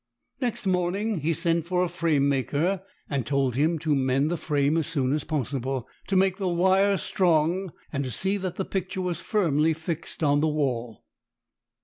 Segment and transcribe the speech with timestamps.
[0.41, 4.87] Next morning he sent for a framemaker and told him to mend the frame as
[4.87, 9.21] soon as possible, to make the wire strong, and to see that the picture was
[9.21, 11.05] firmly fixed on the wall.